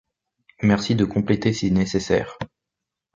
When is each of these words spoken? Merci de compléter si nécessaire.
Merci 0.63 0.95
de 0.95 1.05
compléter 1.05 1.53
si 1.53 1.69
nécessaire. 1.71 2.39